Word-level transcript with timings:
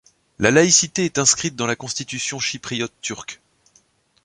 La 0.39 0.49
laïcité 0.49 1.05
est 1.05 1.19
inscrite 1.19 1.55
dans 1.55 1.67
la 1.67 1.75
constitution 1.75 2.39
chypriote 2.39 2.91
turque. 3.01 3.39